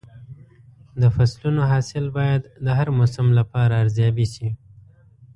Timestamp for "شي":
4.33-4.49